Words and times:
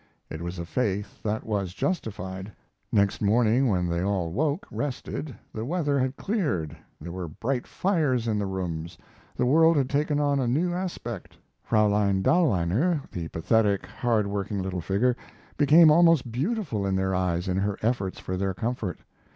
It 0.31 0.41
was 0.41 0.57
a 0.57 0.65
faith 0.65 1.21
that 1.21 1.43
was 1.45 1.75
justified. 1.75 2.51
Next 2.91 3.21
morning, 3.21 3.67
when 3.67 3.87
they 3.87 4.01
all 4.01 4.31
woke, 4.31 4.65
rested, 4.71 5.35
the 5.53 5.63
weather 5.63 5.99
had 5.99 6.17
cleared, 6.17 6.75
there 6.99 7.11
were 7.11 7.27
bright 7.27 7.67
fires 7.67 8.27
in 8.27 8.39
the 8.39 8.47
rooms, 8.47 8.97
the 9.35 9.45
world 9.45 9.77
had 9.77 9.91
taken 9.91 10.19
on 10.19 10.39
a 10.39 10.47
new 10.47 10.73
aspect. 10.73 11.37
Fraulein 11.63 12.23
Dahlweiner, 12.23 13.03
the 13.11 13.27
pathetic, 13.27 13.85
hard 13.85 14.25
working 14.25 14.59
little 14.63 14.81
figure, 14.81 15.15
became 15.55 15.91
almost 15.91 16.31
beautiful 16.31 16.83
in 16.83 16.95
their 16.95 17.13
eyes 17.13 17.47
in 17.47 17.57
her 17.57 17.77
efforts 17.83 18.17
for 18.19 18.35
their 18.37 18.55
comfort. 18.55 18.97